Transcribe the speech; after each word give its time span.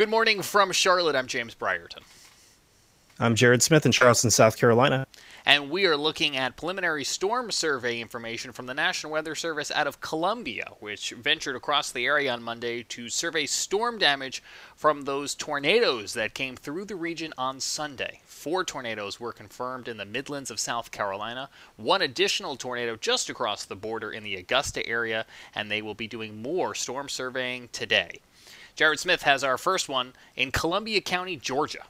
Good 0.00 0.08
morning 0.08 0.40
from 0.40 0.72
Charlotte. 0.72 1.14
I'm 1.14 1.26
James 1.26 1.54
Brierton. 1.54 2.00
I'm 3.18 3.34
Jared 3.34 3.62
Smith 3.62 3.84
in 3.84 3.92
Charleston, 3.92 4.30
South 4.30 4.56
Carolina. 4.56 5.06
And 5.44 5.68
we 5.68 5.84
are 5.84 5.94
looking 5.94 6.38
at 6.38 6.56
preliminary 6.56 7.04
storm 7.04 7.50
survey 7.50 8.00
information 8.00 8.50
from 8.50 8.64
the 8.64 8.72
National 8.72 9.12
Weather 9.12 9.34
Service 9.34 9.70
out 9.70 9.86
of 9.86 10.00
Columbia, 10.00 10.72
which 10.80 11.10
ventured 11.10 11.54
across 11.54 11.92
the 11.92 12.06
area 12.06 12.32
on 12.32 12.42
Monday 12.42 12.82
to 12.84 13.10
survey 13.10 13.44
storm 13.44 13.98
damage 13.98 14.42
from 14.74 15.02
those 15.02 15.34
tornadoes 15.34 16.14
that 16.14 16.32
came 16.32 16.56
through 16.56 16.86
the 16.86 16.96
region 16.96 17.34
on 17.36 17.60
Sunday. 17.60 18.22
Four 18.24 18.64
tornadoes 18.64 19.20
were 19.20 19.34
confirmed 19.34 19.86
in 19.86 19.98
the 19.98 20.06
Midlands 20.06 20.50
of 20.50 20.58
South 20.58 20.90
Carolina, 20.90 21.50
one 21.76 22.00
additional 22.00 22.56
tornado 22.56 22.96
just 22.96 23.28
across 23.28 23.66
the 23.66 23.76
border 23.76 24.10
in 24.10 24.24
the 24.24 24.36
Augusta 24.36 24.86
area, 24.86 25.26
and 25.54 25.70
they 25.70 25.82
will 25.82 25.92
be 25.92 26.08
doing 26.08 26.40
more 26.40 26.74
storm 26.74 27.10
surveying 27.10 27.68
today. 27.70 28.20
Jared 28.76 28.98
Smith 28.98 29.22
has 29.22 29.44
our 29.44 29.58
first 29.58 29.88
one 29.88 30.12
in 30.36 30.50
Columbia 30.50 31.00
County, 31.00 31.36
Georgia. 31.36 31.82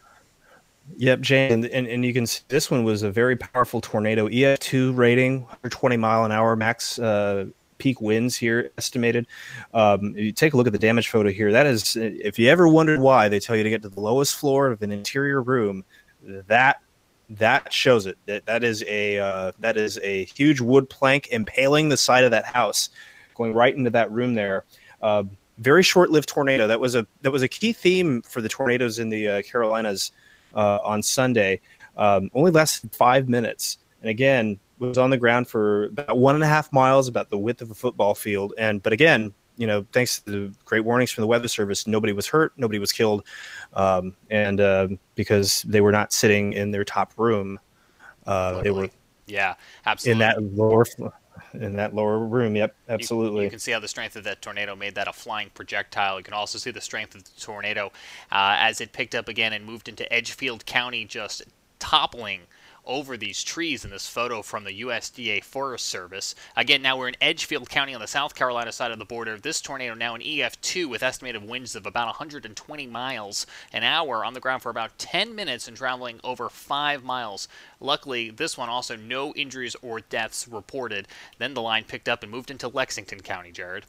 Yep, 0.97 1.21
Jane, 1.21 1.53
and, 1.53 1.67
and, 1.67 1.87
and 1.87 2.05
you 2.05 2.13
can 2.13 2.27
see 2.27 2.43
this 2.49 2.71
one 2.71 2.85
was 2.85 3.03
a 3.03 3.11
very 3.11 3.37
powerful 3.37 3.81
tornado, 3.81 4.29
EF2 4.29 4.97
rating, 4.97 5.43
120 5.43 5.97
mile 5.97 6.25
an 6.25 6.33
hour 6.33 6.57
max 6.57 6.99
uh, 6.99 7.47
peak 7.79 8.01
winds 8.01 8.37
here 8.37 8.71
estimated. 8.79 9.27
Um, 9.75 10.17
you 10.17 10.33
take 10.33 10.53
a 10.53 10.57
look 10.57 10.67
at 10.67 10.73
the 10.73 10.79
damage 10.79 11.09
photo 11.09 11.31
here. 11.31 11.53
That 11.53 11.67
is, 11.67 11.97
if 11.97 12.39
you 12.39 12.49
ever 12.49 12.69
wondered 12.69 13.01
why 13.01 13.29
they 13.29 13.41
tell 13.41 13.57
you 13.57 13.63
to 13.63 13.71
get 13.71 13.83
to 13.83 13.89
the 13.89 14.01
lowest 14.01 14.37
floor 14.37 14.69
of 14.69 14.83
an 14.83 14.93
interior 14.93 15.43
room, 15.43 15.85
that 16.23 16.81
that 17.31 17.73
shows 17.73 18.07
it. 18.07 18.19
That 18.27 18.47
that 18.47 18.65
is 18.65 18.85
a 18.87 19.19
uh, 19.19 19.53
that 19.61 19.77
is 19.77 19.99
a 20.03 20.25
huge 20.25 20.61
wood 20.61 20.89
plank 20.91 21.29
impaling 21.31 21.89
the 21.89 21.97
side 21.97 22.25
of 22.25 22.33
that 22.33 22.45
house, 22.45 22.91
going 23.35 23.55
right 23.55 23.75
into 23.75 23.91
that 23.91 24.11
room 24.11 24.35
there. 24.35 24.65
Uh, 25.01 25.25
very 25.61 25.83
short-lived 25.83 26.29
tornado. 26.29 26.67
That 26.67 26.81
was 26.81 26.95
a 26.95 27.07
that 27.23 27.31
was 27.31 27.43
a 27.43 27.49
key 27.49 27.73
theme 27.73 28.23
for 28.23 28.41
the 28.41 28.49
tornadoes 28.49 28.99
in 28.99 29.11
the 29.11 29.29
uh, 29.29 29.43
Carolinas 29.43 30.13
uh, 30.55 30.79
on 30.83 31.03
Sunday. 31.03 31.61
Um, 31.97 32.31
only 32.35 32.51
lasted 32.51 32.95
five 32.95 33.29
minutes, 33.29 33.79
and 34.01 34.11
again 34.11 34.59
was 34.79 34.97
on 34.97 35.11
the 35.11 35.19
ground 35.19 35.47
for 35.47 35.85
about 35.85 36.17
one 36.17 36.35
and 36.35 36.43
a 36.43 36.47
half 36.47 36.73
miles, 36.73 37.07
about 37.07 37.29
the 37.29 37.39
width 37.39 37.61
of 37.61 37.71
a 37.71 37.75
football 37.75 38.15
field. 38.15 38.55
And 38.57 38.83
but 38.83 38.95
again, 38.95 39.35
you 39.59 39.67
know, 39.67 39.87
thanks 39.93 40.21
to 40.23 40.31
the 40.31 40.55
great 40.65 40.81
warnings 40.81 41.11
from 41.11 41.23
the 41.23 41.29
Weather 41.29 41.49
Service, 41.49 41.87
nobody 41.87 42.15
was 42.15 42.27
hurt, 42.27 42.53
nobody 42.57 42.79
was 42.79 42.93
killed, 42.93 43.27
um, 43.75 44.17
and 44.31 44.61
uh, 44.61 44.89
because 45.15 45.63
they 45.63 45.83
were 45.83 45.93
not 45.93 46.13
sitting 46.15 46.55
in 46.55 46.71
their 46.71 46.85
top 46.85 47.13
room, 47.19 47.61
uh, 48.27 48.63
they 48.63 48.71
were 48.71 48.89
yeah, 49.27 49.55
absolutely 49.85 50.13
in 50.25 50.29
that 50.29 50.43
lower 50.57 50.87
in 51.55 51.75
that 51.77 51.95
lower 51.95 52.19
room. 52.19 52.57
Yep, 52.57 52.75
absolutely. 52.89 53.41
You, 53.41 53.45
you, 53.45 53.51
can 53.51 53.59
see 53.59 53.73
how 53.73 53.81
the 53.81 53.89
strength 53.89 54.17
of 54.17 54.25
that 54.25 54.43
tornado 54.43 54.75
made 54.77 54.95
that 54.95 55.09
a 55.09 55.13
flying 55.13 55.51
projectile. 55.55 56.19
You 56.19 56.25
can 56.25 56.35
also 56.35 56.59
see 56.59 56.71
the 56.71 56.81
strength 56.81 57.15
of 57.15 57.25
the 57.25 57.41
tornado 57.41 57.87
uh, 58.31 58.57
as 58.59 58.81
it 58.81 58.93
picked 58.93 59.15
up 59.15 59.29
again 59.29 59.53
and 59.53 59.65
moved 59.65 59.89
into 59.89 60.11
Edgefield 60.13 60.67
County, 60.67 61.05
just 61.05 61.43
toppling 61.79 62.43
over 62.85 63.17
these 63.17 63.43
trees 63.43 63.85
in 63.85 63.91
this 63.91 64.09
photo 64.09 64.43
from 64.43 64.65
the 64.65 64.81
USDA 64.83 65.45
Forest 65.45 65.87
Service. 65.87 66.35
Again, 66.57 66.83
now 66.83 66.97
we're 66.97 67.09
in 67.09 67.17
Edgefield 67.21 67.69
County 67.69 67.95
on 67.95 68.01
the 68.01 68.07
South 68.07 68.35
Carolina 68.35 68.73
side 68.73 68.91
of 68.91 68.99
the 68.99 69.05
border. 69.05 69.39
This 69.39 69.61
tornado 69.61 69.95
now 69.95 70.15
in 70.15 70.23
EF2 70.23 70.89
with 70.89 71.03
estimated 71.03 71.47
winds 71.47 71.75
of 71.77 71.87
about 71.87 72.07
120 72.07 72.87
miles 72.87 73.47
an 73.73 73.83
hour 73.83 74.25
on 74.25 74.35
the 74.35 74.41
ground 74.41 74.63
for 74.63 74.71
about 74.71 74.99
10 74.99 75.35
minutes 75.35 75.69
and 75.69 75.77
traveling 75.77 76.21
over 76.25 76.49
5 76.49 77.05
miles. 77.05 77.49
Luckily, 77.81 78.31
this 78.31 78.57
one 78.59 78.69
also 78.69 78.97
no 78.97 79.33
injuries 79.35 79.77
or 79.83 80.01
deaths 80.01 80.49
reported. 80.49 81.09
Then 81.39 81.55
the 81.55 81.63
line 81.63 81.85
picked 81.85 82.09
up 82.09 82.23
and 82.23 82.31
moved 82.31 82.51
into 82.51 82.69
Lexington 82.69 83.21
County, 83.21 83.53
Jared. 83.53 83.85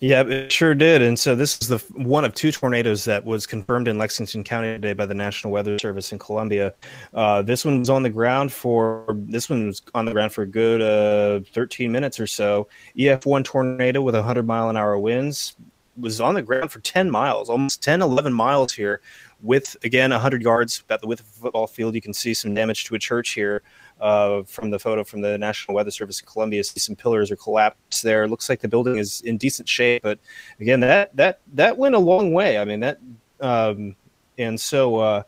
Yeah, 0.00 0.22
it 0.22 0.52
sure 0.52 0.74
did. 0.74 1.00
And 1.00 1.18
so 1.18 1.34
this 1.34 1.58
is 1.60 1.68
the 1.68 1.78
one 1.94 2.24
of 2.24 2.34
two 2.34 2.52
tornadoes 2.52 3.04
that 3.06 3.24
was 3.24 3.46
confirmed 3.46 3.88
in 3.88 3.96
Lexington 3.96 4.44
County 4.44 4.68
today 4.68 4.92
by 4.92 5.06
the 5.06 5.14
National 5.14 5.52
Weather 5.52 5.78
Service 5.78 6.12
in 6.12 6.18
Columbia. 6.18 6.74
Uh, 7.14 7.40
this 7.40 7.64
one 7.64 7.78
was 7.78 7.88
on 7.88 8.02
the 8.02 8.10
ground 8.10 8.52
for 8.52 9.06
this 9.10 9.48
one 9.48 9.68
was 9.68 9.80
on 9.94 10.04
the 10.04 10.12
ground 10.12 10.32
for 10.32 10.42
a 10.42 10.46
good 10.46 10.82
uh, 10.82 11.40
13 11.52 11.90
minutes 11.90 12.20
or 12.20 12.26
so. 12.26 12.68
EF1 12.98 13.44
tornado 13.44 14.02
with 14.02 14.14
100 14.14 14.46
mile 14.46 14.68
an 14.68 14.76
hour 14.76 14.98
winds 14.98 15.56
was 15.98 16.20
on 16.20 16.34
the 16.34 16.42
ground 16.42 16.70
for 16.70 16.80
10 16.80 17.10
miles, 17.10 17.48
almost 17.48 17.82
10, 17.82 18.02
11 18.02 18.32
miles 18.32 18.72
here, 18.72 19.00
with 19.42 19.76
again 19.84 20.10
100 20.10 20.42
yards 20.42 20.80
about 20.80 21.00
the 21.00 21.06
width 21.06 21.20
of 21.20 21.26
a 21.26 21.30
football 21.30 21.66
field. 21.66 21.94
You 21.94 22.00
can 22.00 22.14
see 22.14 22.34
some 22.34 22.54
damage 22.54 22.84
to 22.84 22.94
a 22.94 22.98
church 22.98 23.30
here 23.30 23.62
uh, 24.00 24.42
from 24.44 24.70
the 24.70 24.78
photo 24.78 25.04
from 25.04 25.20
the 25.20 25.38
National 25.38 25.74
Weather 25.74 25.90
Service 25.90 26.20
in 26.20 26.26
Columbia. 26.26 26.64
See 26.64 26.80
some 26.80 26.96
pillars 26.96 27.30
are 27.30 27.36
collapsed 27.36 28.02
there. 28.02 28.28
Looks 28.28 28.48
like 28.48 28.60
the 28.60 28.68
building 28.68 28.96
is 28.96 29.20
in 29.22 29.36
decent 29.36 29.68
shape, 29.68 30.02
but 30.02 30.18
again, 30.60 30.80
that 30.80 31.14
that 31.16 31.40
that 31.54 31.76
went 31.76 31.94
a 31.94 31.98
long 31.98 32.32
way. 32.32 32.58
I 32.58 32.64
mean 32.64 32.80
that, 32.80 32.98
um, 33.40 33.96
and 34.38 34.60
so. 34.60 34.96
Uh, 34.96 35.22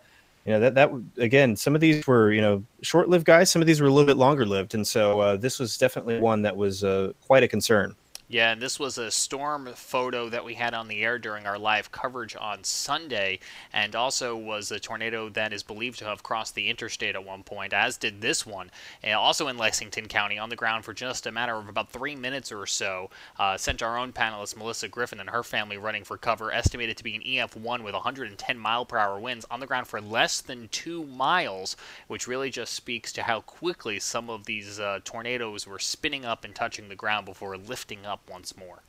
you 0.46 0.54
know 0.54 0.60
that 0.60 0.74
that 0.76 0.90
again 1.18 1.56
some 1.56 1.74
of 1.74 1.82
these 1.82 2.06
were 2.06 2.32
you 2.32 2.40
know 2.40 2.64
short-lived 2.80 3.26
guys 3.26 3.50
some 3.50 3.60
of 3.60 3.66
these 3.66 3.82
were 3.82 3.86
a 3.86 3.90
little 3.90 4.06
bit 4.06 4.16
longer 4.16 4.46
lived 4.46 4.74
and 4.74 4.86
so 4.86 5.20
uh, 5.20 5.36
this 5.36 5.58
was 5.58 5.76
definitely 5.76 6.18
one 6.20 6.40
that 6.40 6.56
was 6.56 6.82
uh, 6.82 7.12
quite 7.26 7.42
a 7.42 7.48
concern 7.48 7.94
yeah, 8.28 8.52
and 8.52 8.60
this 8.60 8.78
was 8.78 8.98
a 8.98 9.10
storm 9.10 9.70
photo 9.74 10.28
that 10.28 10.44
we 10.44 10.54
had 10.54 10.74
on 10.74 10.88
the 10.88 11.02
air 11.02 11.18
during 11.18 11.46
our 11.46 11.58
live 11.58 11.90
coverage 11.90 12.36
on 12.38 12.62
Sunday, 12.62 13.40
and 13.72 13.96
also 13.96 14.36
was 14.36 14.70
a 14.70 14.78
tornado 14.78 15.30
that 15.30 15.52
is 15.52 15.62
believed 15.62 15.98
to 16.00 16.04
have 16.04 16.22
crossed 16.22 16.54
the 16.54 16.68
interstate 16.68 17.14
at 17.14 17.24
one 17.24 17.42
point, 17.42 17.72
as 17.72 17.96
did 17.96 18.20
this 18.20 18.44
one. 18.44 18.70
And 19.02 19.14
also 19.14 19.48
in 19.48 19.56
Lexington 19.56 20.08
County, 20.08 20.38
on 20.38 20.50
the 20.50 20.56
ground 20.56 20.84
for 20.84 20.92
just 20.92 21.26
a 21.26 21.32
matter 21.32 21.54
of 21.54 21.68
about 21.68 21.90
three 21.90 22.14
minutes 22.14 22.52
or 22.52 22.66
so. 22.66 23.08
Uh, 23.38 23.56
sent 23.56 23.82
our 23.82 23.96
own 23.96 24.12
panelist 24.12 24.56
Melissa 24.56 24.88
Griffin 24.88 25.20
and 25.20 25.30
her 25.30 25.42
family 25.42 25.78
running 25.78 26.04
for 26.04 26.18
cover, 26.18 26.52
estimated 26.52 26.98
to 26.98 27.04
be 27.04 27.14
an 27.14 27.22
EF1 27.22 27.82
with 27.82 27.94
110 27.94 28.58
mile 28.58 28.84
per 28.84 28.98
hour 28.98 29.18
winds 29.18 29.46
on 29.50 29.60
the 29.60 29.66
ground 29.66 29.86
for 29.86 30.00
less 30.02 30.42
than 30.42 30.68
two 30.68 31.04
miles, 31.06 31.76
which 32.08 32.28
really 32.28 32.50
just 32.50 32.74
speaks 32.74 33.10
to 33.12 33.22
how 33.22 33.40
quickly 33.40 33.98
some 33.98 34.28
of 34.28 34.44
these 34.44 34.78
uh, 34.78 35.00
tornadoes 35.02 35.66
were 35.66 35.78
spinning 35.78 36.26
up 36.26 36.44
and 36.44 36.54
touching 36.54 36.88
the 36.90 36.94
ground 36.94 37.24
before 37.24 37.56
lifting 37.56 38.04
up 38.04 38.17
up 38.18 38.30
once 38.30 38.56
more. 38.56 38.82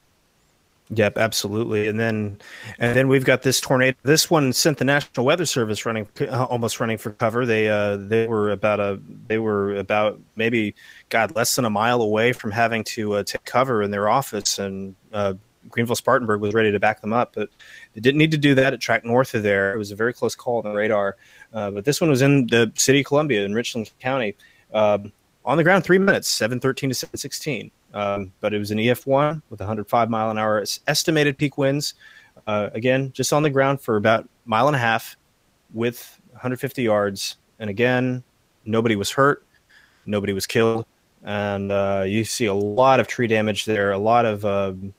Yep, 0.91 1.19
absolutely. 1.19 1.87
And 1.87 1.99
then, 1.99 2.39
and 2.79 2.95
then 2.95 3.07
we've 3.07 3.23
got 3.23 3.43
this 3.43 3.61
tornado. 3.61 3.95
This 4.01 4.31
one 4.31 4.51
sent 4.53 4.79
the 4.79 4.85
National 4.85 5.23
Weather 5.23 5.45
Service 5.45 5.85
running, 5.85 6.07
uh, 6.19 6.45
almost 6.45 6.79
running 6.79 6.97
for 6.97 7.11
cover. 7.11 7.45
They, 7.45 7.69
uh, 7.69 7.97
they 7.97 8.25
were 8.25 8.49
about 8.49 8.79
a, 8.79 8.99
they 9.27 9.37
were 9.37 9.75
about 9.75 10.19
maybe, 10.35 10.73
God, 11.09 11.35
less 11.35 11.55
than 11.55 11.65
a 11.65 11.69
mile 11.69 12.01
away 12.01 12.33
from 12.33 12.49
having 12.49 12.83
to 12.85 13.13
uh, 13.13 13.23
take 13.23 13.45
cover 13.45 13.83
in 13.83 13.91
their 13.91 14.09
office, 14.09 14.57
and 14.57 14.95
uh, 15.13 15.35
Greenville 15.69 15.95
Spartanburg 15.95 16.41
was 16.41 16.55
ready 16.55 16.71
to 16.71 16.79
back 16.79 17.01
them 17.01 17.13
up, 17.13 17.35
but 17.35 17.49
they 17.93 18.01
didn't 18.01 18.17
need 18.17 18.31
to 18.31 18.37
do 18.37 18.55
that. 18.55 18.73
It 18.73 18.79
tracked 18.79 19.05
north 19.05 19.35
of 19.35 19.43
there. 19.43 19.71
It 19.71 19.77
was 19.77 19.91
a 19.91 19.95
very 19.95 20.13
close 20.13 20.33
call 20.33 20.57
on 20.57 20.63
the 20.63 20.75
radar. 20.75 21.17
Uh, 21.53 21.69
but 21.69 21.85
this 21.85 22.01
one 22.01 22.09
was 22.09 22.23
in 22.23 22.47
the 22.47 22.71
city 22.75 23.01
of 23.01 23.05
Columbia 23.05 23.45
in 23.45 23.53
Richland 23.53 23.91
County, 23.99 24.35
um, 24.73 25.11
on 25.45 25.57
the 25.57 25.63
ground, 25.63 25.83
three 25.83 25.99
minutes, 25.99 26.27
seven 26.27 26.59
thirteen 26.59 26.89
to 26.89 26.95
seven 26.95 27.17
sixteen. 27.17 27.69
Um, 27.93 28.31
but 28.39 28.53
it 28.53 28.59
was 28.59 28.71
an 28.71 28.77
EF1 28.77 29.41
with 29.49 29.59
105 29.59 30.09
mile 30.09 30.29
an 30.29 30.37
hour 30.37 30.63
estimated 30.87 31.37
peak 31.37 31.57
winds. 31.57 31.95
Uh, 32.45 32.69
again, 32.73 33.11
just 33.13 33.33
on 33.33 33.43
the 33.43 33.49
ground 33.49 33.81
for 33.81 33.95
about 33.95 34.27
mile 34.45 34.67
and 34.67 34.75
a 34.75 34.79
half 34.79 35.17
with 35.73 36.19
150 36.31 36.81
yards. 36.83 37.37
And 37.59 37.69
again, 37.69 38.23
nobody 38.65 38.95
was 38.95 39.11
hurt, 39.11 39.45
nobody 40.05 40.33
was 40.33 40.47
killed. 40.47 40.85
And 41.23 41.71
uh, 41.71 42.05
you 42.07 42.23
see 42.23 42.45
a 42.45 42.53
lot 42.53 42.99
of 42.99 43.07
tree 43.07 43.27
damage 43.27 43.65
there, 43.65 43.91
a 43.91 43.97
lot 43.97 44.25
of 44.25 44.45
um, 44.45 44.93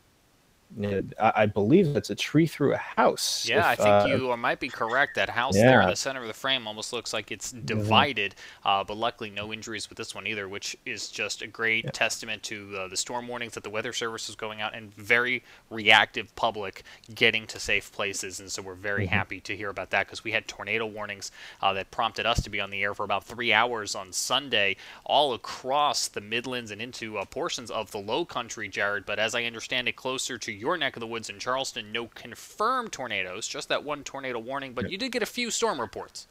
I 1.19 1.47
believe 1.47 1.93
that's 1.93 2.11
a 2.11 2.15
tree 2.15 2.47
through 2.47 2.75
a 2.75 2.79
house. 2.79 3.47
Yeah, 3.49 3.73
if, 3.73 3.81
I 3.81 4.03
think 4.03 4.13
uh, 4.13 4.17
you 4.17 4.37
might 4.37 4.61
be 4.61 4.69
correct. 4.69 5.17
That 5.17 5.29
house 5.29 5.57
yeah. 5.57 5.67
there 5.67 5.83
in 5.83 5.89
the 5.89 5.97
center 5.97 6.21
of 6.21 6.29
the 6.29 6.35
frame 6.35 6.67
almost 6.67 6.93
looks 6.93 7.13
like 7.13 7.33
it's 7.33 7.53
mm-hmm. 7.53 7.67
divided, 7.67 8.35
mm-hmm. 8.35 8.69
uh, 8.69 8.85
but 8.85 8.97
luckily 8.97 9.31
no 9.31 9.53
injuries 9.53 9.89
with 9.89 9.99
this 9.99 10.15
one 10.15 10.27
either, 10.27 10.49
which 10.49 10.77
is 10.87 11.09
just 11.09 11.43
a 11.43 11.47
great 11.47 11.85
yeah. 11.85 11.91
testament 11.91 12.43
to 12.45 12.77
uh, 12.77 12.89
the 12.89 12.97
storm 12.97 13.27
warnings 13.27 13.55
that 13.55 13.65
the 13.65 13.71
Weather 13.71 13.93
Service 13.93 14.29
is 14.29 14.37
going 14.37 14.61
out 14.61 14.75
and 14.75 14.95
very 14.95 15.43
reactive 15.71 16.35
public 16.37 16.85
getting 17.15 17.47
to 17.49 17.59
safe 17.59 17.91
places. 17.91 18.39
And 18.39 18.51
so 18.51 18.63
we're 18.63 18.75
very 18.75 19.07
mm-hmm. 19.07 19.15
happy 19.15 19.41
to 19.41 19.57
hear 19.57 19.71
about 19.71 19.91
that 19.91 20.07
because 20.07 20.23
we 20.23 20.31
had 20.31 20.47
tornado 20.47 20.87
warnings 20.87 21.33
uh, 21.61 21.73
that 21.73 21.91
prompted 21.91 22.27
us 22.27 22.43
to 22.43 22.51
be 22.51 22.61
on 22.61 22.71
the 22.71 22.83
air 22.83 22.95
for 22.95 23.03
about 23.03 23.25
three 23.25 23.53
hours 23.53 23.97
on 23.97 24.13
Sunday, 24.13 24.77
all 25.05 25.35
across 25.35 26.07
the 26.07 26.21
Midlands 26.21 26.71
and 26.71 26.81
into 26.81 27.19
uh, 27.19 27.25
portions 27.25 27.71
of 27.71 27.91
the 27.91 27.99
Low 27.99 28.25
Country, 28.25 28.69
Jared. 28.69 29.05
But 29.05 29.19
as 29.19 29.35
I 29.35 29.45
understand 29.45 29.89
it, 29.89 29.97
closer 29.97 30.39
to 30.39 30.60
your 30.61 30.77
neck 30.77 30.95
of 30.95 31.01
the 31.01 31.07
woods 31.07 31.31
in 31.31 31.39
Charleston, 31.39 31.91
no 31.91 32.07
confirmed 32.07 32.93
tornadoes, 32.93 33.49
just 33.49 33.69
that 33.71 33.83
one 33.83 34.05
tornado 34.05 34.39
warning, 34.39 34.75
but 34.75 34.91
you 34.91 34.99
did 34.99 35.11
get 35.11 35.23
a 35.23 35.27
few 35.27 35.51
storm 35.51 35.81
reports. 35.81 36.29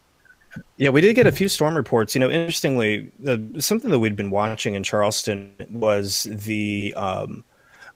Yeah, 0.77 0.89
we 0.89 1.01
did 1.01 1.15
get 1.15 1.27
a 1.27 1.31
few 1.31 1.49
storm 1.49 1.75
reports. 1.75 2.15
You 2.15 2.19
know, 2.19 2.29
interestingly, 2.29 3.11
uh, 3.27 3.37
something 3.59 3.91
that 3.91 3.99
we'd 3.99 4.15
been 4.15 4.31
watching 4.31 4.75
in 4.75 4.83
Charleston 4.83 5.53
was 5.69 6.23
the 6.23 6.93
um, 6.95 7.43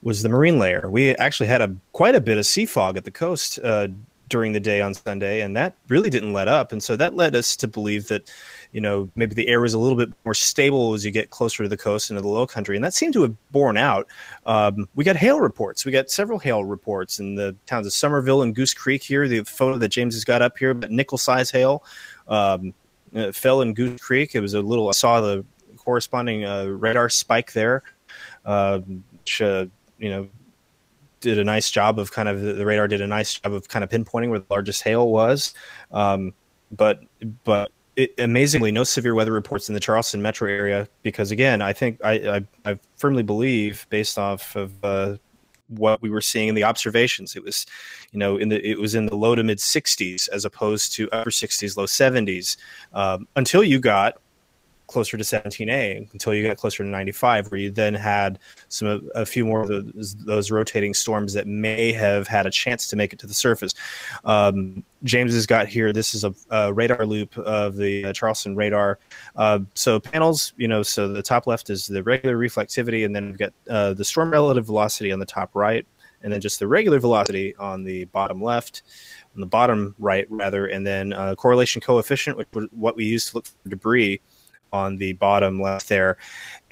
was 0.02 0.22
the 0.22 0.28
marine 0.28 0.58
layer. 0.58 0.88
We 0.90 1.16
actually 1.16 1.46
had 1.46 1.62
a 1.62 1.74
quite 1.92 2.14
a 2.14 2.20
bit 2.20 2.38
of 2.38 2.46
sea 2.46 2.66
fog 2.66 2.96
at 2.96 3.04
the 3.04 3.10
coast 3.10 3.58
uh, 3.64 3.88
during 4.28 4.52
the 4.52 4.60
day 4.60 4.80
on 4.80 4.94
Sunday, 4.94 5.40
and 5.40 5.56
that 5.56 5.74
really 5.88 6.10
didn't 6.10 6.32
let 6.32 6.46
up. 6.46 6.72
And 6.72 6.82
so 6.82 6.96
that 6.96 7.14
led 7.14 7.34
us 7.34 7.56
to 7.56 7.66
believe 7.66 8.08
that 8.08 8.30
you 8.74 8.80
know, 8.80 9.08
maybe 9.14 9.36
the 9.36 9.46
air 9.46 9.60
was 9.60 9.72
a 9.72 9.78
little 9.78 9.96
bit 9.96 10.10
more 10.24 10.34
stable 10.34 10.94
as 10.94 11.04
you 11.04 11.12
get 11.12 11.30
closer 11.30 11.62
to 11.62 11.68
the 11.68 11.76
coast 11.76 12.10
and 12.10 12.18
to 12.18 12.22
the 12.22 12.28
low 12.28 12.44
country. 12.44 12.74
And 12.74 12.84
that 12.84 12.92
seemed 12.92 13.14
to 13.14 13.22
have 13.22 13.52
borne 13.52 13.76
out. 13.76 14.08
Um, 14.46 14.88
we 14.96 15.04
got 15.04 15.14
hail 15.14 15.40
reports. 15.40 15.84
We 15.86 15.92
got 15.92 16.10
several 16.10 16.40
hail 16.40 16.64
reports 16.64 17.20
in 17.20 17.36
the 17.36 17.54
towns 17.66 17.86
of 17.86 17.92
Summerville 17.92 18.42
and 18.42 18.52
Goose 18.52 18.74
Creek 18.74 19.04
here. 19.04 19.28
The 19.28 19.44
photo 19.44 19.78
that 19.78 19.90
James 19.90 20.14
has 20.14 20.24
got 20.24 20.42
up 20.42 20.58
here, 20.58 20.74
but 20.74 20.90
nickel 20.90 21.18
size 21.18 21.52
hail 21.52 21.84
um, 22.26 22.74
fell 23.32 23.60
in 23.60 23.74
Goose 23.74 24.00
Creek. 24.00 24.34
It 24.34 24.40
was 24.40 24.54
a 24.54 24.60
little, 24.60 24.88
I 24.88 24.92
saw 24.92 25.20
the 25.20 25.44
corresponding 25.76 26.44
uh, 26.44 26.64
radar 26.64 27.08
spike 27.08 27.52
there, 27.52 27.84
uh, 28.44 28.80
which, 28.80 29.40
uh, 29.40 29.66
you 29.98 30.10
know, 30.10 30.28
did 31.20 31.38
a 31.38 31.44
nice 31.44 31.70
job 31.70 32.00
of 32.00 32.10
kind 32.10 32.28
of 32.28 32.42
the 32.42 32.66
radar 32.66 32.88
did 32.88 33.00
a 33.00 33.06
nice 33.06 33.38
job 33.38 33.52
of 33.52 33.68
kind 33.68 33.84
of 33.84 33.88
pinpointing 33.90 34.30
where 34.30 34.40
the 34.40 34.46
largest 34.50 34.82
hail 34.82 35.08
was. 35.08 35.54
Um, 35.92 36.34
but 36.72 37.04
but 37.44 37.70
it, 37.96 38.14
amazingly, 38.18 38.72
no 38.72 38.84
severe 38.84 39.14
weather 39.14 39.32
reports 39.32 39.68
in 39.68 39.74
the 39.74 39.80
Charleston 39.80 40.22
metro 40.22 40.48
area 40.48 40.88
because 41.02 41.30
again, 41.30 41.62
I 41.62 41.72
think 41.72 42.00
I 42.04 42.12
I, 42.12 42.70
I 42.70 42.78
firmly 42.96 43.22
believe 43.22 43.86
based 43.90 44.18
off 44.18 44.56
of 44.56 44.84
uh, 44.84 45.16
what 45.68 46.02
we 46.02 46.10
were 46.10 46.20
seeing 46.20 46.48
in 46.48 46.54
the 46.54 46.64
observations, 46.64 47.36
it 47.36 47.42
was 47.42 47.66
you 48.12 48.18
know 48.18 48.36
in 48.36 48.48
the 48.48 48.68
it 48.68 48.78
was 48.78 48.94
in 48.94 49.06
the 49.06 49.16
low 49.16 49.34
to 49.34 49.42
mid 49.42 49.58
60s 49.58 50.28
as 50.30 50.44
opposed 50.44 50.92
to 50.94 51.10
upper 51.10 51.30
60s, 51.30 51.76
low 51.76 51.86
70s 51.86 52.56
um, 52.92 53.28
until 53.36 53.62
you 53.62 53.78
got 53.78 54.18
closer 54.86 55.16
to 55.16 55.24
17A 55.24 56.12
until 56.12 56.34
you 56.34 56.46
got 56.46 56.56
closer 56.56 56.82
to 56.82 56.88
95, 56.88 57.50
where 57.50 57.60
you 57.60 57.70
then 57.70 57.94
had 57.94 58.38
some 58.68 59.08
a 59.14 59.24
few 59.24 59.44
more 59.44 59.62
of 59.62 59.68
those, 59.68 60.14
those 60.16 60.50
rotating 60.50 60.94
storms 60.94 61.32
that 61.32 61.46
may 61.46 61.92
have 61.92 62.28
had 62.28 62.46
a 62.46 62.50
chance 62.50 62.86
to 62.88 62.96
make 62.96 63.12
it 63.12 63.18
to 63.18 63.26
the 63.26 63.34
surface. 63.34 63.74
Um, 64.24 64.84
James 65.02 65.34
has 65.34 65.46
got 65.46 65.68
here. 65.68 65.92
This 65.92 66.14
is 66.14 66.24
a, 66.24 66.34
a 66.50 66.72
radar 66.72 67.06
loop 67.06 67.36
of 67.38 67.76
the 67.76 68.06
uh, 68.06 68.12
Charleston 68.12 68.56
radar. 68.56 68.98
Uh, 69.36 69.60
so 69.74 70.00
panels, 70.00 70.52
you 70.56 70.68
know, 70.68 70.82
so 70.82 71.08
the 71.08 71.22
top 71.22 71.46
left 71.46 71.70
is 71.70 71.86
the 71.86 72.02
regular 72.02 72.36
reflectivity, 72.36 73.04
and 73.04 73.14
then 73.14 73.26
we've 73.26 73.38
got 73.38 73.52
uh, 73.68 73.94
the 73.94 74.04
storm 74.04 74.30
relative 74.30 74.66
velocity 74.66 75.12
on 75.12 75.18
the 75.18 75.26
top 75.26 75.50
right, 75.54 75.86
and 76.22 76.32
then 76.32 76.40
just 76.40 76.58
the 76.58 76.68
regular 76.68 76.98
velocity 76.98 77.54
on 77.56 77.84
the 77.84 78.04
bottom 78.06 78.42
left 78.42 78.82
on 79.34 79.40
the 79.40 79.46
bottom 79.46 79.94
right 79.98 80.26
rather, 80.30 80.66
and 80.66 80.86
then 80.86 81.12
uh, 81.12 81.34
correlation 81.34 81.80
coefficient, 81.80 82.36
which 82.36 82.48
what 82.70 82.96
we 82.96 83.04
use 83.04 83.30
to 83.30 83.36
look 83.36 83.46
for 83.46 83.68
debris 83.68 84.20
on 84.74 84.96
the 84.98 85.12
bottom 85.14 85.62
left 85.62 85.88
there. 85.88 86.18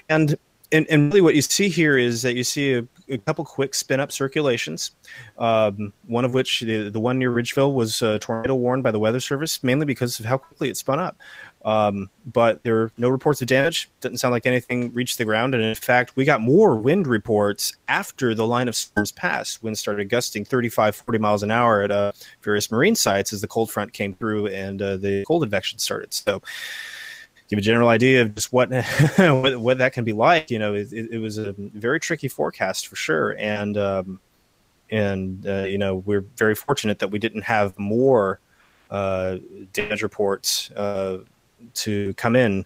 And 0.09 0.37
and, 0.73 0.87
and 0.89 1.13
really 1.13 1.21
what 1.21 1.35
you 1.35 1.43
see 1.43 1.69
here 1.69 1.99
is 1.99 2.23
that 2.23 2.33
you 2.33 2.43
see 2.43 2.73
a, 2.73 2.87
a 3.07 3.19
couple 3.19 3.45
quick 3.45 3.75
spin 3.75 3.99
up 3.99 4.11
circulations. 4.11 4.91
Um, 5.37 5.93
one 6.07 6.25
of 6.25 6.33
which, 6.33 6.61
the, 6.61 6.89
the 6.89 6.99
one 6.99 7.19
near 7.19 7.31
Ridgeville, 7.31 7.75
was 7.75 8.01
a 8.01 8.17
tornado 8.17 8.55
warned 8.55 8.81
by 8.81 8.89
the 8.89 8.97
Weather 8.97 9.19
Service, 9.19 9.63
mainly 9.63 9.85
because 9.85 10.19
of 10.19 10.25
how 10.25 10.39
quickly 10.39 10.69
it 10.69 10.77
spun 10.77 10.97
up. 10.97 11.15
Um, 11.63 12.09
but 12.25 12.63
there 12.63 12.73
were 12.73 12.91
no 12.97 13.09
reports 13.09 13.39
of 13.43 13.47
damage. 13.47 13.87
Didn't 14.01 14.17
sound 14.17 14.31
like 14.31 14.47
anything 14.47 14.91
reached 14.93 15.19
the 15.19 15.25
ground. 15.25 15.53
And 15.53 15.63
in 15.63 15.75
fact, 15.75 16.15
we 16.15 16.25
got 16.25 16.41
more 16.41 16.75
wind 16.75 17.05
reports 17.05 17.73
after 17.87 18.33
the 18.33 18.47
line 18.47 18.67
of 18.67 18.75
storms 18.75 19.11
passed. 19.11 19.61
Wind 19.61 19.77
started 19.77 20.09
gusting 20.09 20.43
35, 20.43 20.95
40 20.95 21.19
miles 21.19 21.43
an 21.43 21.51
hour 21.51 21.83
at 21.83 21.91
uh, 21.91 22.13
various 22.41 22.71
marine 22.71 22.95
sites 22.95 23.31
as 23.31 23.41
the 23.41 23.47
cold 23.47 23.69
front 23.69 23.93
came 23.93 24.15
through 24.15 24.47
and 24.47 24.81
uh, 24.81 24.97
the 24.97 25.23
cold 25.27 25.43
advection 25.43 25.77
started. 25.77 26.13
So, 26.15 26.41
give 27.53 27.59
a 27.59 27.61
general 27.61 27.89
idea 27.89 28.23
of 28.23 28.33
just 28.33 28.51
what 28.51 28.71
what, 29.17 29.59
what, 29.59 29.77
that 29.77 29.93
can 29.93 30.03
be 30.03 30.13
like. 30.13 30.49
You 30.49 30.57
know, 30.57 30.73
it, 30.73 30.91
it, 30.91 31.19
was 31.19 31.37
a 31.37 31.53
very 31.57 31.99
tricky 31.99 32.27
forecast 32.27 32.87
for 32.87 32.95
sure, 32.95 33.35
and 33.37 33.77
um, 33.77 34.19
and 34.89 35.45
uh, 35.47 35.65
you 35.65 35.77
know 35.77 35.97
we're 35.97 36.25
very 36.35 36.55
fortunate 36.55 36.97
that 36.99 37.09
we 37.09 37.19
didn't 37.19 37.43
have 37.43 37.77
more 37.77 38.39
uh, 38.89 39.37
damage 39.71 40.01
reports 40.01 40.71
uh, 40.71 41.19
to 41.75 42.13
come 42.15 42.35
in 42.35 42.65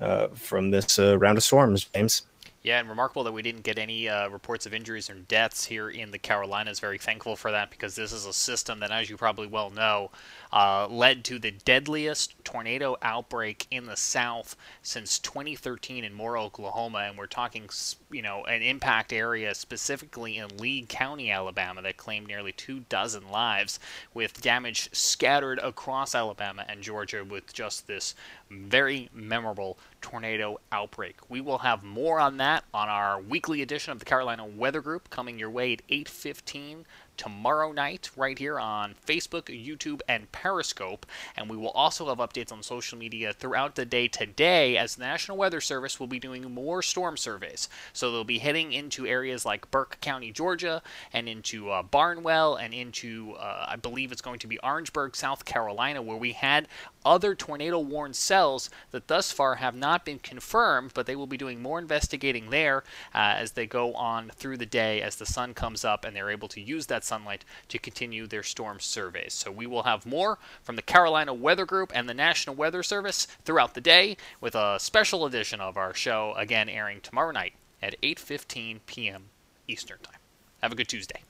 uh, 0.00 0.28
from 0.28 0.70
this 0.70 0.98
uh, 0.98 1.18
round 1.18 1.38
of 1.38 1.44
storms, 1.44 1.84
James. 1.94 2.22
Yeah, 2.68 2.80
and 2.80 2.88
remarkable 2.90 3.24
that 3.24 3.32
we 3.32 3.40
didn't 3.40 3.62
get 3.62 3.78
any 3.78 4.10
uh, 4.10 4.28
reports 4.28 4.66
of 4.66 4.74
injuries 4.74 5.08
or 5.08 5.14
deaths 5.14 5.64
here 5.64 5.88
in 5.88 6.10
the 6.10 6.18
Carolinas. 6.18 6.80
Very 6.80 6.98
thankful 6.98 7.34
for 7.34 7.50
that 7.50 7.70
because 7.70 7.94
this 7.94 8.12
is 8.12 8.26
a 8.26 8.32
system 8.34 8.80
that, 8.80 8.90
as 8.90 9.08
you 9.08 9.16
probably 9.16 9.46
well 9.46 9.70
know, 9.70 10.10
uh, 10.52 10.86
led 10.86 11.24
to 11.24 11.38
the 11.38 11.50
deadliest 11.50 12.34
tornado 12.44 12.98
outbreak 13.00 13.66
in 13.70 13.86
the 13.86 13.96
South 13.96 14.54
since 14.82 15.18
2013 15.18 16.04
in 16.04 16.12
Moore, 16.12 16.36
Oklahoma. 16.36 17.06
And 17.08 17.16
we're 17.16 17.26
talking, 17.26 17.70
you 18.10 18.20
know, 18.20 18.44
an 18.44 18.60
impact 18.60 19.14
area 19.14 19.54
specifically 19.54 20.36
in 20.36 20.58
Lee 20.58 20.84
County, 20.86 21.30
Alabama, 21.30 21.80
that 21.80 21.96
claimed 21.96 22.26
nearly 22.26 22.52
two 22.52 22.80
dozen 22.90 23.30
lives, 23.30 23.80
with 24.12 24.42
damage 24.42 24.90
scattered 24.92 25.58
across 25.60 26.14
Alabama 26.14 26.66
and 26.68 26.82
Georgia 26.82 27.24
with 27.24 27.50
just 27.54 27.86
this 27.86 28.14
very 28.50 29.08
memorable 29.12 29.78
tornado 30.00 30.60
outbreak. 30.72 31.16
We 31.28 31.40
will 31.40 31.58
have 31.58 31.82
more 31.82 32.20
on 32.20 32.36
that 32.38 32.64
on 32.72 32.88
our 32.88 33.20
weekly 33.20 33.62
edition 33.62 33.92
of 33.92 33.98
the 33.98 34.04
Carolina 34.04 34.46
Weather 34.46 34.80
Group 34.80 35.10
coming 35.10 35.38
your 35.38 35.50
way 35.50 35.72
at 35.72 35.82
8:15 35.88 36.84
tomorrow 37.18 37.72
night 37.72 38.10
right 38.16 38.38
here 38.38 38.58
on 38.58 38.94
Facebook, 39.06 39.44
YouTube, 39.44 40.00
and 40.08 40.32
Periscope. 40.32 41.04
And 41.36 41.50
we 41.50 41.56
will 41.58 41.70
also 41.70 42.08
have 42.08 42.18
updates 42.18 42.50
on 42.50 42.62
social 42.62 42.96
media 42.96 43.34
throughout 43.34 43.74
the 43.74 43.84
day 43.84 44.08
today 44.08 44.78
as 44.78 44.96
the 44.96 45.02
National 45.02 45.36
Weather 45.36 45.60
Service 45.60 46.00
will 46.00 46.06
be 46.06 46.18
doing 46.18 46.42
more 46.54 46.80
storm 46.80 47.16
surveys. 47.18 47.68
So 47.92 48.10
they'll 48.10 48.24
be 48.24 48.38
heading 48.38 48.72
into 48.72 49.06
areas 49.06 49.44
like 49.44 49.70
Burke 49.70 50.00
County, 50.00 50.32
Georgia, 50.32 50.80
and 51.12 51.28
into 51.28 51.70
uh, 51.70 51.82
Barnwell, 51.82 52.56
and 52.56 52.72
into, 52.72 53.34
uh, 53.38 53.66
I 53.68 53.76
believe 53.76 54.12
it's 54.12 54.22
going 54.22 54.38
to 54.38 54.46
be 54.46 54.58
Orangeburg, 54.60 55.16
South 55.16 55.44
Carolina, 55.44 56.00
where 56.00 56.16
we 56.16 56.32
had 56.32 56.68
other 57.04 57.34
tornado 57.34 57.78
warned 57.78 58.16
cells 58.16 58.70
that 58.90 59.08
thus 59.08 59.32
far 59.32 59.56
have 59.56 59.74
not 59.74 60.04
been 60.04 60.18
confirmed, 60.18 60.92
but 60.94 61.06
they 61.06 61.16
will 61.16 61.26
be 61.26 61.36
doing 61.36 61.60
more 61.60 61.78
investigating 61.78 62.50
there 62.50 62.84
uh, 63.14 63.34
as 63.36 63.52
they 63.52 63.66
go 63.66 63.94
on 63.94 64.30
through 64.36 64.56
the 64.56 64.66
day 64.66 65.00
as 65.02 65.16
the 65.16 65.26
sun 65.26 65.54
comes 65.54 65.84
up 65.84 66.04
and 66.04 66.14
they're 66.14 66.30
able 66.30 66.48
to 66.48 66.60
use 66.60 66.86
that 66.86 67.04
sunlight 67.08 67.44
to 67.68 67.78
continue 67.78 68.26
their 68.26 68.42
storm 68.42 68.78
surveys. 68.80 69.34
So 69.34 69.50
we 69.50 69.66
will 69.66 69.84
have 69.84 70.06
more 70.06 70.38
from 70.62 70.76
the 70.76 70.82
Carolina 70.82 71.34
Weather 71.34 71.66
Group 71.66 71.90
and 71.94 72.08
the 72.08 72.14
National 72.14 72.54
Weather 72.54 72.82
Service 72.82 73.26
throughout 73.44 73.74
the 73.74 73.80
day 73.80 74.16
with 74.40 74.54
a 74.54 74.78
special 74.78 75.26
edition 75.26 75.60
of 75.60 75.76
our 75.76 75.94
show 75.94 76.34
again 76.36 76.68
airing 76.68 77.00
tomorrow 77.00 77.32
night 77.32 77.54
at 77.82 78.00
8:15 78.02 78.80
p.m. 78.86 79.24
Eastern 79.66 79.98
Time. 79.98 80.20
Have 80.62 80.72
a 80.72 80.76
good 80.76 80.88
Tuesday. 80.88 81.22